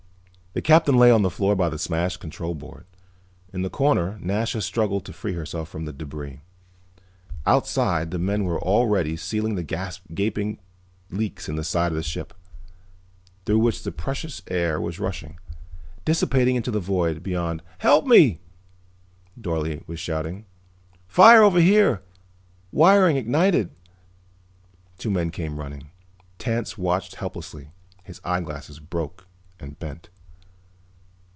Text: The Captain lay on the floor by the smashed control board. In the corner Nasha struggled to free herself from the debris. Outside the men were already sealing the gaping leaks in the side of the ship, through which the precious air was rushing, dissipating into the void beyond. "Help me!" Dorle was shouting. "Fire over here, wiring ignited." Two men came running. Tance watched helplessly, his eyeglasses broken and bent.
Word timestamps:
The 0.53 0.61
Captain 0.61 0.97
lay 0.97 1.09
on 1.09 1.21
the 1.21 1.29
floor 1.29 1.55
by 1.55 1.69
the 1.69 1.79
smashed 1.79 2.19
control 2.19 2.53
board. 2.55 2.83
In 3.53 3.61
the 3.61 3.69
corner 3.69 4.19
Nasha 4.21 4.61
struggled 4.61 5.05
to 5.05 5.13
free 5.13 5.31
herself 5.31 5.69
from 5.69 5.85
the 5.85 5.93
debris. 5.93 6.41
Outside 7.45 8.11
the 8.11 8.19
men 8.19 8.43
were 8.43 8.61
already 8.61 9.15
sealing 9.15 9.55
the 9.55 9.95
gaping 10.13 10.59
leaks 11.09 11.47
in 11.47 11.55
the 11.55 11.63
side 11.63 11.93
of 11.93 11.95
the 11.95 12.03
ship, 12.03 12.33
through 13.45 13.59
which 13.59 13.83
the 13.83 13.93
precious 13.93 14.41
air 14.49 14.81
was 14.81 14.99
rushing, 14.99 15.39
dissipating 16.03 16.57
into 16.57 16.69
the 16.69 16.81
void 16.81 17.23
beyond. 17.23 17.63
"Help 17.77 18.05
me!" 18.05 18.41
Dorle 19.39 19.87
was 19.87 20.01
shouting. 20.01 20.43
"Fire 21.07 21.43
over 21.43 21.61
here, 21.61 22.01
wiring 22.73 23.15
ignited." 23.15 23.69
Two 24.97 25.11
men 25.11 25.31
came 25.31 25.57
running. 25.61 25.91
Tance 26.39 26.77
watched 26.77 27.15
helplessly, 27.15 27.71
his 28.03 28.19
eyeglasses 28.25 28.79
broken 28.81 29.25
and 29.57 29.79
bent. 29.79 30.09